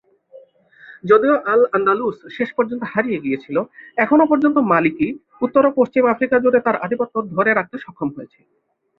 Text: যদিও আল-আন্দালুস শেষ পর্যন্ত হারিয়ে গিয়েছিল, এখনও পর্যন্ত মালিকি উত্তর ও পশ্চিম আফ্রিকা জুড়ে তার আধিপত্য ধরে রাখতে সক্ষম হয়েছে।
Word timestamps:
যদিও 1.03 1.35
আল-আন্দালুস 1.45 2.17
শেষ 2.37 2.49
পর্যন্ত 2.57 2.83
হারিয়ে 2.91 3.23
গিয়েছিল, 3.25 3.57
এখনও 3.97 4.29
পর্যন্ত 4.31 4.57
মালিকি 4.71 5.07
উত্তর 5.41 5.63
ও 5.65 5.77
পশ্চিম 5.79 6.03
আফ্রিকা 6.05 6.37
জুড়ে 6.39 6.59
তার 6.61 6.75
আধিপত্য 6.77 7.15
ধরে 7.33 7.51
রাখতে 7.53 7.75
সক্ষম 7.79 8.09
হয়েছে। 8.15 8.39